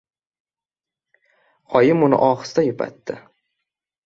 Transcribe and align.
—Oyim 1.81 2.01
uni 2.09 2.19
ohista 2.29 2.65
yupatdi. 2.69 3.21